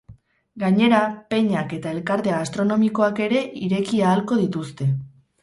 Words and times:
Gainera, 0.61 1.01
peñak 1.33 1.75
eta 1.77 1.91
elkarte 1.97 2.33
gastronomikoak 2.37 3.23
ere 3.27 3.45
ireki 3.69 4.03
ahalko 4.09 4.41
dituzte. 4.43 4.91